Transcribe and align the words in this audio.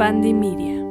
Media. 0.00 0.82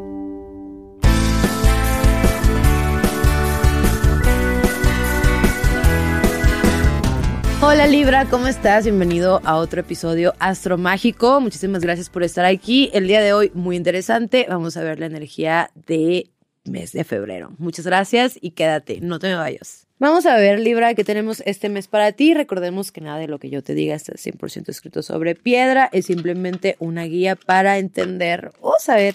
Hola 7.60 7.88
Libra, 7.88 8.26
¿cómo 8.26 8.46
estás? 8.46 8.84
Bienvenido 8.84 9.42
a 9.44 9.56
otro 9.56 9.82
episodio 9.82 10.36
astromágico. 10.38 11.42
Muchísimas 11.42 11.82
gracias 11.82 12.08
por 12.12 12.22
estar 12.22 12.46
aquí. 12.46 12.92
El 12.94 13.08
día 13.08 13.22
de 13.22 13.34
hoy 13.34 13.52
muy 13.56 13.78
interesante. 13.78 14.46
Vamos 14.48 14.78
a 14.78 14.84
ver 14.84 15.00
la 15.00 15.08
energía 15.08 15.72
de 15.88 16.30
mes 16.66 16.92
de 16.92 17.04
febrero. 17.04 17.54
Muchas 17.58 17.86
gracias 17.86 18.38
y 18.40 18.52
quédate, 18.52 19.00
no 19.02 19.20
te 19.20 19.28
me 19.28 19.36
vayas. 19.36 19.88
Vamos 20.00 20.26
a 20.26 20.38
ver, 20.38 20.62
Libra, 20.62 20.94
qué 20.96 21.04
tenemos 21.04 21.44
este 21.46 21.68
mes 21.68 21.90
para 21.90 22.14
ti. 22.14 22.34
Recordemos 22.34 22.94
que 22.94 23.02
nada 23.02 23.20
de 23.20 23.28
lo 23.28 23.38
que 23.38 23.50
yo 23.50 23.62
te 23.62 23.74
diga 23.74 23.96
está 23.96 24.14
100% 24.14 24.70
escrito 24.70 25.04
sobre 25.04 25.36
piedra. 25.36 25.90
Es 25.92 26.06
simplemente 26.06 26.78
una 26.80 27.04
guía 27.04 27.36
para 27.36 27.80
entender 27.80 28.52
o 28.62 28.76
saber 28.80 29.14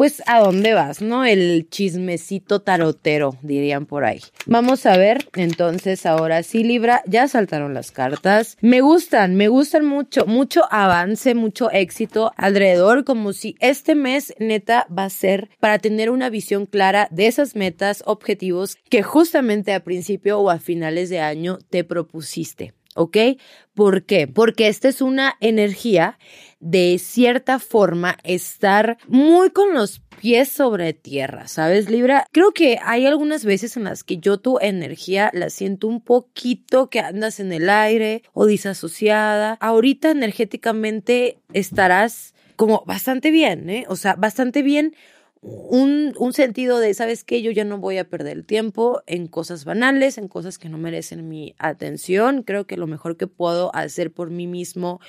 pues 0.00 0.22
a 0.24 0.40
dónde 0.40 0.72
vas, 0.72 1.02
¿no? 1.02 1.26
El 1.26 1.68
chismecito 1.68 2.62
tarotero, 2.62 3.36
dirían 3.42 3.84
por 3.84 4.06
ahí. 4.06 4.22
Vamos 4.46 4.86
a 4.86 4.96
ver, 4.96 5.28
entonces 5.34 6.06
ahora 6.06 6.42
sí, 6.42 6.64
Libra, 6.64 7.02
ya 7.04 7.28
saltaron 7.28 7.74
las 7.74 7.90
cartas. 7.90 8.56
Me 8.62 8.80
gustan, 8.80 9.34
me 9.34 9.48
gustan 9.48 9.84
mucho, 9.84 10.24
mucho 10.24 10.62
avance, 10.70 11.34
mucho 11.34 11.70
éxito 11.70 12.32
alrededor, 12.38 13.04
como 13.04 13.34
si 13.34 13.56
este 13.60 13.94
mes 13.94 14.32
neta 14.38 14.86
va 14.88 15.04
a 15.04 15.10
ser 15.10 15.50
para 15.60 15.78
tener 15.78 16.08
una 16.08 16.30
visión 16.30 16.64
clara 16.64 17.06
de 17.10 17.26
esas 17.26 17.54
metas, 17.54 18.02
objetivos 18.06 18.78
que 18.88 19.02
justamente 19.02 19.74
a 19.74 19.84
principio 19.84 20.38
o 20.38 20.48
a 20.48 20.60
finales 20.60 21.10
de 21.10 21.20
año 21.20 21.58
te 21.68 21.84
propusiste. 21.84 22.72
¿Ok? 22.94 23.16
¿Por 23.74 24.04
qué? 24.04 24.26
Porque 24.26 24.68
esta 24.68 24.88
es 24.88 25.00
una 25.00 25.36
energía 25.40 26.18
de 26.58 26.98
cierta 26.98 27.58
forma 27.58 28.18
estar 28.24 28.98
muy 29.06 29.50
con 29.50 29.72
los 29.72 30.02
pies 30.20 30.50
sobre 30.50 30.92
tierra, 30.92 31.48
¿sabes, 31.48 31.88
Libra? 31.88 32.26
Creo 32.32 32.52
que 32.52 32.78
hay 32.84 33.06
algunas 33.06 33.44
veces 33.44 33.76
en 33.76 33.84
las 33.84 34.04
que 34.04 34.18
yo 34.18 34.38
tu 34.38 34.58
energía 34.60 35.30
la 35.32 35.48
siento 35.48 35.88
un 35.88 36.02
poquito 36.02 36.90
que 36.90 37.00
andas 37.00 37.40
en 37.40 37.52
el 37.52 37.70
aire 37.70 38.22
o 38.34 38.44
disasociada. 38.44 39.56
Ahorita 39.60 40.10
energéticamente 40.10 41.38
estarás 41.54 42.34
como 42.56 42.84
bastante 42.86 43.30
bien, 43.30 43.70
¿eh? 43.70 43.86
O 43.88 43.96
sea, 43.96 44.16
bastante 44.16 44.62
bien 44.62 44.94
un, 45.42 46.14
un, 46.18 46.32
sentido 46.32 46.78
de, 46.78 46.92
¿sabes 46.94 47.24
qué? 47.24 47.42
Yo 47.42 47.50
ya 47.50 47.64
no 47.64 47.78
voy 47.78 47.98
a 47.98 48.08
perder 48.08 48.36
el 48.36 48.44
tiempo 48.44 49.02
en 49.06 49.26
cosas 49.26 49.64
banales, 49.64 50.18
en 50.18 50.28
cosas 50.28 50.58
que 50.58 50.68
no 50.68 50.78
merecen 50.78 51.28
mi 51.28 51.54
atención. 51.58 52.42
Creo 52.42 52.66
que 52.66 52.76
lo 52.76 52.86
mejor 52.86 53.16
que 53.16 53.26
puedo 53.26 53.74
hacer 53.74 54.12
por 54.12 54.30
mí 54.30 54.46
mismo 54.46 55.00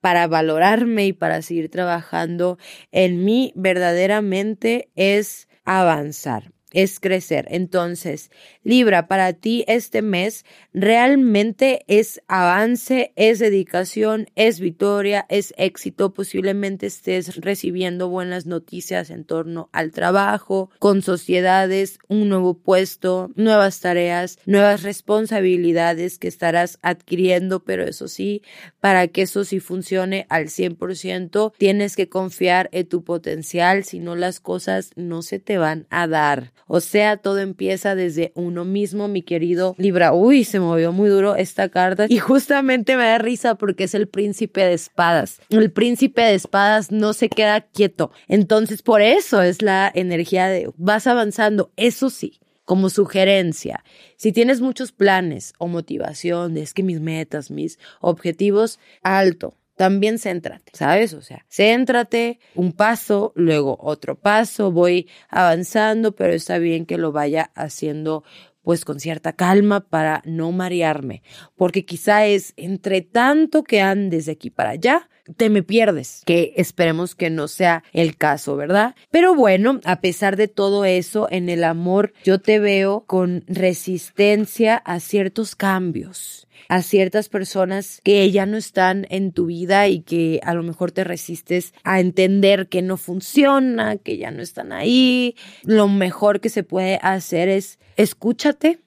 para 0.00 0.26
valorarme 0.26 1.06
y 1.06 1.12
para 1.12 1.42
seguir 1.42 1.70
trabajando 1.70 2.58
en 2.92 3.24
mí 3.24 3.52
verdaderamente 3.56 4.90
es 4.94 5.48
avanzar 5.64 6.52
es 6.72 7.00
crecer. 7.00 7.46
Entonces, 7.50 8.30
Libra, 8.62 9.08
para 9.08 9.32
ti 9.32 9.64
este 9.68 10.02
mes 10.02 10.44
realmente 10.72 11.84
es 11.88 12.20
avance, 12.28 13.12
es 13.16 13.38
dedicación, 13.38 14.26
es 14.34 14.60
victoria, 14.60 15.26
es 15.28 15.54
éxito. 15.56 16.12
Posiblemente 16.12 16.86
estés 16.86 17.36
recibiendo 17.36 18.08
buenas 18.08 18.46
noticias 18.46 19.10
en 19.10 19.24
torno 19.24 19.70
al 19.72 19.92
trabajo, 19.92 20.70
con 20.78 21.02
sociedades, 21.02 21.98
un 22.08 22.28
nuevo 22.28 22.54
puesto, 22.54 23.30
nuevas 23.34 23.80
tareas, 23.80 24.38
nuevas 24.46 24.82
responsabilidades 24.82 26.18
que 26.18 26.28
estarás 26.28 26.78
adquiriendo, 26.82 27.64
pero 27.64 27.84
eso 27.84 28.08
sí, 28.08 28.42
para 28.80 29.08
que 29.08 29.22
eso 29.22 29.44
sí 29.44 29.60
funcione 29.60 30.26
al 30.28 30.46
100%, 30.48 31.52
tienes 31.56 31.96
que 31.96 32.08
confiar 32.08 32.68
en 32.72 32.86
tu 32.88 33.04
potencial, 33.04 33.84
si 33.84 33.98
no 34.00 34.16
las 34.16 34.40
cosas 34.40 34.90
no 34.96 35.22
se 35.22 35.38
te 35.38 35.58
van 35.58 35.86
a 35.90 36.06
dar. 36.06 36.52
O 36.68 36.80
sea, 36.80 37.16
todo 37.16 37.38
empieza 37.38 37.94
desde 37.94 38.30
uno 38.34 38.64
mismo, 38.64 39.08
mi 39.08 39.22
querido 39.22 39.74
Libra. 39.78 40.12
Uy, 40.12 40.44
se 40.44 40.60
movió 40.60 40.92
muy 40.92 41.08
duro 41.08 41.34
esta 41.34 41.68
carta 41.68 42.06
y 42.08 42.18
justamente 42.18 42.96
me 42.96 43.04
da 43.04 43.18
risa 43.18 43.56
porque 43.56 43.84
es 43.84 43.94
el 43.94 44.06
príncipe 44.06 44.60
de 44.60 44.74
espadas. 44.74 45.40
El 45.48 45.72
príncipe 45.72 46.22
de 46.22 46.34
espadas 46.34 46.92
no 46.92 47.14
se 47.14 47.28
queda 47.28 47.62
quieto. 47.62 48.12
Entonces, 48.28 48.82
por 48.82 49.00
eso 49.00 49.42
es 49.42 49.62
la 49.62 49.90
energía 49.94 50.48
de 50.48 50.70
vas 50.76 51.06
avanzando. 51.06 51.72
Eso 51.76 52.10
sí, 52.10 52.38
como 52.64 52.90
sugerencia, 52.90 53.82
si 54.16 54.30
tienes 54.30 54.60
muchos 54.60 54.92
planes 54.92 55.54
o 55.56 55.68
motivaciones, 55.68 56.74
que 56.74 56.82
mis 56.82 57.00
metas, 57.00 57.50
mis 57.50 57.78
objetivos, 58.00 58.78
alto, 59.02 59.54
también 59.78 60.18
céntrate, 60.18 60.72
¿sabes? 60.74 61.14
O 61.14 61.22
sea, 61.22 61.46
céntrate 61.48 62.40
un 62.56 62.72
paso, 62.72 63.32
luego 63.36 63.78
otro 63.80 64.18
paso, 64.18 64.72
voy 64.72 65.08
avanzando, 65.28 66.16
pero 66.16 66.32
está 66.34 66.58
bien 66.58 66.84
que 66.84 66.98
lo 66.98 67.12
vaya 67.12 67.52
haciendo 67.54 68.24
pues 68.62 68.84
con 68.84 68.98
cierta 68.98 69.32
calma 69.32 69.88
para 69.88 70.20
no 70.26 70.50
marearme, 70.52 71.22
porque 71.56 71.86
quizá 71.86 72.26
es 72.26 72.54
entre 72.56 73.00
tanto 73.02 73.62
que 73.62 73.80
andes 73.80 74.26
de 74.26 74.32
aquí 74.32 74.50
para 74.50 74.70
allá, 74.70 75.08
te 75.36 75.50
me 75.50 75.62
pierdes, 75.62 76.22
que 76.26 76.54
esperemos 76.56 77.14
que 77.14 77.30
no 77.30 77.48
sea 77.48 77.84
el 77.92 78.16
caso, 78.16 78.56
¿verdad? 78.56 78.94
Pero 79.10 79.34
bueno, 79.34 79.80
a 79.84 80.00
pesar 80.00 80.36
de 80.36 80.48
todo 80.48 80.84
eso, 80.84 81.28
en 81.30 81.48
el 81.48 81.64
amor 81.64 82.12
yo 82.24 82.40
te 82.40 82.58
veo 82.58 83.04
con 83.06 83.44
resistencia 83.46 84.76
a 84.76 85.00
ciertos 85.00 85.54
cambios 85.54 86.48
a 86.68 86.82
ciertas 86.82 87.28
personas 87.28 88.00
que 88.02 88.30
ya 88.30 88.46
no 88.46 88.56
están 88.56 89.06
en 89.10 89.32
tu 89.32 89.46
vida 89.46 89.88
y 89.88 90.00
que 90.00 90.40
a 90.42 90.54
lo 90.54 90.62
mejor 90.62 90.92
te 90.92 91.04
resistes 91.04 91.72
a 91.84 92.00
entender 92.00 92.68
que 92.68 92.82
no 92.82 92.96
funciona, 92.96 93.96
que 93.96 94.18
ya 94.18 94.30
no 94.30 94.42
están 94.42 94.72
ahí. 94.72 95.36
Lo 95.62 95.88
mejor 95.88 96.40
que 96.40 96.48
se 96.48 96.64
puede 96.64 96.98
hacer 97.02 97.48
es 97.48 97.78
escúchate, 97.96 98.80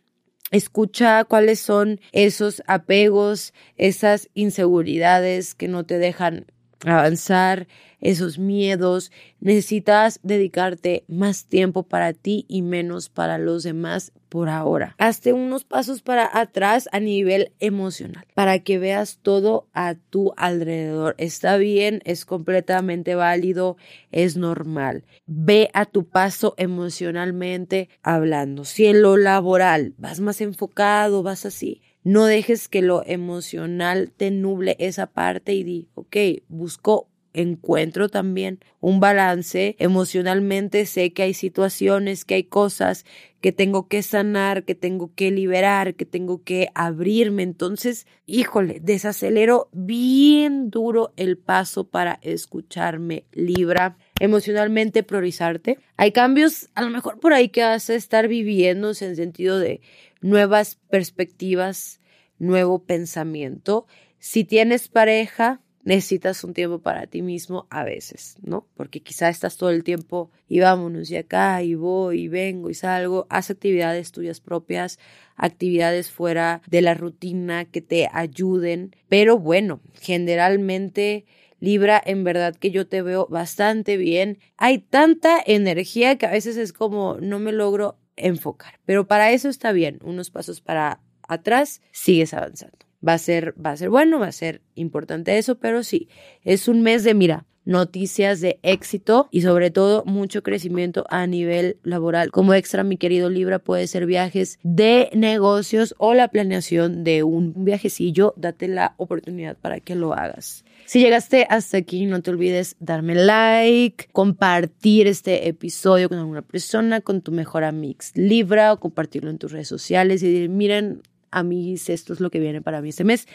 Escucha 0.52 1.24
cuáles 1.24 1.62
son 1.62 2.02
esos 2.12 2.62
apegos, 2.68 3.54
esas 3.78 4.30
inseguridades 4.34 5.56
que 5.56 5.70
no 5.70 5.86
te 5.86 5.98
dejan 5.98 6.46
avanzar, 6.86 7.68
esos 8.02 8.40
miedos. 8.40 9.12
Necesitas 9.40 10.20
dedicarte 10.24 11.06
más 11.08 11.46
tiempo 11.46 11.84
para 11.84 12.14
ti 12.14 12.46
y 12.48 12.64
menos 12.64 13.10
para 13.10 13.38
los 13.38 13.64
demás 13.64 14.12
por 14.28 14.50
ahora. 14.50 14.96
Hazte 14.98 15.34
unos 15.34 15.64
pasos 15.64 16.02
para 16.02 16.30
atrás 16.40 16.90
a 16.92 17.00
nivel 17.00 17.52
emocional 17.60 18.26
para 18.34 18.60
que 18.60 18.80
veas 18.80 19.20
todo 19.22 19.68
a 19.74 19.96
tu 19.96 20.34
alrededor. 20.38 21.16
Está 21.18 21.58
bien, 21.58 22.02
es 22.06 22.26
completamente 22.26 23.16
válido, 23.16 23.78
es 24.12 24.38
normal. 24.38 25.04
Ve 25.26 25.70
a 25.74 25.86
tu 25.86 26.08
paso 26.08 26.54
emocionalmente 26.58 27.90
hablando. 28.04 28.64
Si 28.64 28.86
en 28.86 29.02
lo 29.02 29.18
laboral 29.18 29.94
vas 29.98 30.20
más 30.20 30.40
enfocado, 30.42 31.24
vas 31.24 31.46
así, 31.46 31.82
no 32.04 32.26
dejes 32.26 32.68
que 32.68 32.82
lo 32.82 33.04
emocional 33.06 34.12
te 34.16 34.32
nuble 34.32 34.76
esa 34.80 35.08
parte 35.08 35.54
y 35.54 35.64
di, 35.64 35.88
ok, 35.96 36.18
busco 36.48 37.08
encuentro 37.34 38.10
también 38.10 38.60
un 38.80 39.00
balance 39.00 39.76
emocionalmente, 39.80 40.86
sé 40.86 41.14
que 41.14 41.24
hay 41.24 41.34
situaciones, 41.34 42.26
que 42.26 42.36
hay 42.36 42.44
cosas 42.44 43.06
que 43.40 43.52
tengo 43.52 43.88
que 43.88 44.04
sanar, 44.04 44.64
que 44.64 44.76
tengo 44.76 45.12
que 45.16 45.32
liberar, 45.32 45.96
que 45.96 46.06
tengo 46.06 46.44
que 46.44 46.70
abrirme. 46.76 47.44
Entonces, 47.44 48.06
híjole, 48.26 48.80
desacelero 48.82 49.70
bien 49.72 50.70
duro 50.70 51.14
el 51.16 51.38
paso 51.38 51.86
para 51.86 52.20
escucharme, 52.22 53.26
Libra. 53.32 53.98
Emocionalmente 54.22 55.02
priorizarte. 55.02 55.80
Hay 55.98 56.12
cambios, 56.12 56.70
a 56.76 56.84
lo 56.84 56.92
mejor 56.92 57.20
por 57.20 57.34
ahí 57.34 57.50
que 57.50 57.64
a 57.64 57.74
estar 57.74 58.28
viviendo 58.28 58.90
en 58.90 59.16
sentido 59.16 59.58
de 59.58 59.82
nuevas 60.22 60.76
perspectivas, 60.92 62.00
nuevo 62.38 62.84
pensamiento. 62.84 63.88
Si 64.20 64.44
tienes 64.44 64.90
pareja, 64.90 65.60
necesitas 65.84 66.44
un 66.44 66.54
tiempo 66.54 66.84
para 66.84 67.08
ti 67.08 67.24
mismo 67.24 67.66
a 67.72 67.84
veces, 67.84 68.36
¿no? 68.44 68.68
Porque 68.76 69.02
quizá 69.02 69.28
estás 69.28 69.58
todo 69.58 69.72
el 69.72 69.84
tiempo 69.84 70.30
y 70.48 70.60
vámonos 70.60 71.10
y 71.10 71.18
acá 71.18 71.64
y 71.64 71.74
voy 71.74 72.22
y 72.22 72.28
vengo 72.28 72.70
y 72.70 72.76
salgo, 72.76 73.26
haz 73.32 73.50
actividades 73.50 74.12
tuyas 74.12 74.40
propias, 74.40 75.00
actividades 75.36 76.12
fuera 76.12 76.62
de 76.68 76.84
la 76.84 76.94
rutina 76.94 77.66
que 77.66 77.82
te 77.82 78.08
ayuden, 78.14 78.96
pero 79.10 79.40
bueno, 79.40 79.82
generalmente 80.00 81.26
Libra, 81.62 82.02
en 82.04 82.26
verdad 82.26 82.54
que 82.56 82.72
yo 82.72 82.88
te 82.88 83.02
veo 83.02 83.28
bastante 83.30 83.96
bien. 83.96 84.40
Hay 84.58 84.80
tanta 84.80 85.42
energía 85.46 86.18
que 86.18 86.26
a 86.26 86.32
veces 86.32 86.58
es 86.58 86.74
como 86.74 87.16
no 87.22 87.40
me 87.40 87.54
logro 87.54 87.98
enfocar, 88.18 88.82
pero 88.86 89.08
para 89.08 89.32
eso 89.32 89.48
está 89.48 89.72
bien, 89.72 90.00
unos 90.04 90.30
pasos 90.30 90.60
para 90.60 91.00
atrás, 91.28 91.82
sigues 91.94 92.34
avanzando 92.34 92.92
va 93.08 93.14
a 93.14 93.18
ser, 93.18 93.56
va 93.64 93.72
a 93.72 93.78
ser 93.78 93.90
bueno, 93.90 94.20
va 94.20 94.28
a 94.28 94.32
ser 94.32 94.62
importante 94.76 95.38
eso, 95.38 95.60
pero 95.60 95.84
sí, 95.84 96.10
es 96.44 96.68
un 96.68 96.82
mes 96.82 97.04
de, 97.04 97.14
mira, 97.14 97.46
noticias 97.66 98.42
de 98.42 98.60
éxito 98.64 99.28
y 99.32 99.42
sobre 99.42 99.72
todo 99.72 100.04
mucho 100.06 100.44
crecimiento 100.44 101.06
a 101.10 101.28
nivel 101.28 101.78
laboral. 101.84 102.32
Como 102.32 102.54
extra, 102.54 102.84
mi 102.84 102.98
querido 102.98 103.30
Libra, 103.30 103.60
puede 103.60 103.88
ser 103.88 104.06
viajes 104.06 104.60
de 104.64 105.10
negocios 105.14 105.96
o 105.98 106.14
la 106.14 106.30
planeación 106.30 107.04
de 107.04 107.24
un 107.24 107.66
viajecillo. 107.66 108.34
Date 108.38 108.68
la 108.68 108.96
oportunidad 108.98 109.58
para 109.58 109.80
que 109.80 109.96
lo 109.96 110.14
hagas. 110.14 110.66
Si 110.86 111.00
llegaste 111.00 111.46
hasta 111.50 111.78
aquí, 111.78 112.06
no 112.06 112.22
te 112.22 112.32
olvides 112.32 112.76
darme 112.80 113.16
like, 113.16 114.10
compartir 114.12 115.08
este 115.08 115.48
episodio 115.48 116.10
con 116.10 116.18
alguna 116.18 116.42
persona, 116.42 117.02
con 117.02 117.22
tu 117.22 117.32
mejor 117.32 117.64
amix 117.64 118.12
Libra 118.16 118.74
o 118.74 118.80
compartirlo 118.80 119.30
en 119.30 119.38
tus 119.38 119.52
redes 119.52 119.68
sociales 119.68 120.24
y 120.24 120.32
decir, 120.32 120.50
miren, 120.50 121.02
a 121.30 121.44
mí 121.44 121.74
esto 121.74 122.14
es 122.14 122.20
lo 122.20 122.30
que 122.30 122.40
viene 122.40 122.62
para 122.62 122.82
mí 122.82 122.90
este 122.90 123.04
mes. 123.04 123.28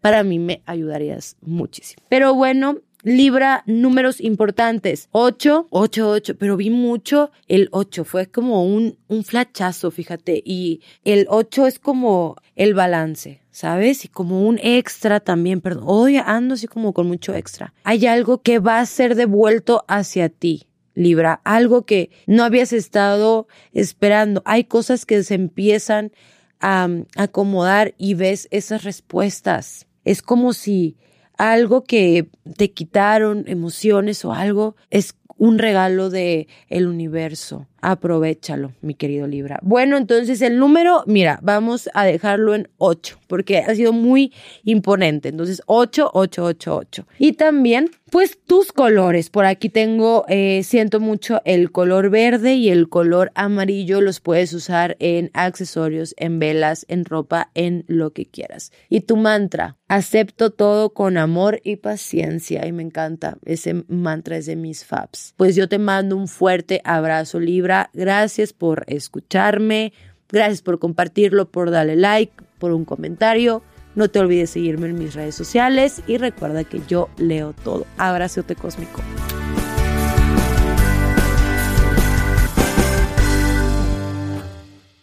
Para 0.00 0.22
mí 0.22 0.38
me 0.38 0.62
ayudarías 0.66 1.36
muchísimo. 1.42 2.02
Pero 2.08 2.34
bueno, 2.34 2.78
Libra, 3.02 3.62
números 3.66 4.20
importantes. 4.20 5.08
8, 5.12 5.68
8, 5.70 6.10
8, 6.10 6.36
pero 6.38 6.56
vi 6.56 6.70
mucho 6.70 7.30
el 7.48 7.68
8, 7.72 8.04
fue 8.04 8.26
como 8.26 8.64
un, 8.64 8.98
un 9.08 9.24
flachazo, 9.24 9.90
fíjate, 9.90 10.42
y 10.44 10.82
el 11.04 11.26
8 11.30 11.66
es 11.66 11.78
como 11.78 12.36
el 12.56 12.74
balance, 12.74 13.40
¿sabes? 13.50 14.04
Y 14.04 14.08
como 14.08 14.46
un 14.46 14.58
extra 14.62 15.20
también, 15.20 15.62
perdón, 15.62 15.84
hoy 15.86 16.16
ando 16.18 16.54
así 16.54 16.66
como 16.66 16.92
con 16.92 17.06
mucho 17.06 17.34
extra. 17.34 17.72
Hay 17.84 18.06
algo 18.06 18.42
que 18.42 18.58
va 18.58 18.80
a 18.80 18.86
ser 18.86 19.14
devuelto 19.14 19.84
hacia 19.88 20.28
ti. 20.28 20.66
Libra, 20.94 21.40
algo 21.44 21.86
que 21.86 22.10
no 22.26 22.44
habías 22.44 22.74
estado 22.74 23.46
esperando. 23.72 24.42
Hay 24.44 24.64
cosas 24.64 25.06
que 25.06 25.22
se 25.22 25.34
empiezan 25.34 26.12
a 26.60 26.88
acomodar 27.16 27.94
y 27.96 28.14
ves 28.14 28.48
esas 28.50 28.84
respuestas. 28.84 29.86
Es 30.04 30.20
como 30.20 30.52
si 30.52 30.98
algo 31.40 31.84
que 31.84 32.28
te 32.56 32.72
quitaron, 32.72 33.44
emociones 33.46 34.24
o 34.24 34.32
algo, 34.32 34.76
es 34.90 35.14
un 35.40 35.58
regalo 35.58 36.10
de 36.10 36.48
el 36.68 36.86
universo. 36.86 37.66
Aprovechalo, 37.80 38.72
mi 38.82 38.94
querido 38.94 39.26
Libra. 39.26 39.58
Bueno, 39.62 39.96
entonces 39.96 40.42
el 40.42 40.58
número, 40.58 41.02
mira, 41.06 41.38
vamos 41.42 41.88
a 41.94 42.04
dejarlo 42.04 42.54
en 42.54 42.68
8, 42.76 43.18
porque 43.26 43.56
ha 43.56 43.74
sido 43.74 43.94
muy 43.94 44.34
imponente. 44.64 45.30
Entonces, 45.30 45.62
8, 45.64 46.10
8, 46.12 46.44
8, 46.44 46.76
8. 46.76 47.06
Y 47.18 47.32
también, 47.32 47.90
pues 48.10 48.38
tus 48.44 48.72
colores. 48.72 49.30
Por 49.30 49.44
aquí 49.44 49.68
tengo, 49.68 50.24
eh, 50.28 50.62
siento 50.64 51.00
mucho 51.00 51.40
el 51.44 51.70
color 51.70 52.10
verde 52.10 52.54
y 52.54 52.68
el 52.68 52.88
color 52.88 53.30
amarillo. 53.34 54.00
Los 54.00 54.20
puedes 54.20 54.52
usar 54.52 54.96
en 54.98 55.30
accesorios, 55.32 56.14
en 56.18 56.38
velas, 56.38 56.84
en 56.88 57.04
ropa, 57.04 57.50
en 57.54 57.84
lo 57.86 58.12
que 58.12 58.26
quieras. 58.26 58.72
Y 58.88 59.02
tu 59.02 59.16
mantra, 59.16 59.76
acepto 59.88 60.50
todo 60.50 60.90
con 60.90 61.16
amor 61.16 61.60
y 61.64 61.76
paciencia. 61.76 62.66
Y 62.66 62.72
me 62.72 62.82
encanta, 62.82 63.38
ese 63.44 63.84
mantra 63.88 64.36
es 64.36 64.46
de 64.46 64.56
mis 64.56 64.84
faps. 64.84 65.34
Pues 65.36 65.54
yo 65.54 65.68
te 65.68 65.78
mando 65.78 66.16
un 66.16 66.28
fuerte 66.28 66.80
abrazo, 66.84 67.38
Libra 67.38 67.90
Gracias 67.92 68.52
por 68.52 68.84
escucharme, 68.88 69.92
gracias 70.28 70.62
por 70.62 70.78
compartirlo, 70.78 71.50
por 71.50 71.70
darle 71.70 71.96
like, 71.96 72.32
por 72.58 72.72
un 72.72 72.84
comentario. 72.84 73.62
No 73.94 74.08
te 74.08 74.18
olvides 74.18 74.50
seguirme 74.50 74.88
en 74.88 74.98
mis 74.98 75.14
redes 75.14 75.34
sociales 75.34 76.02
y 76.06 76.18
recuerda 76.18 76.64
que 76.64 76.80
yo 76.86 77.08
leo 77.16 77.52
todo. 77.64 77.86
Abrazote 77.98 78.54
cósmico. 78.54 79.00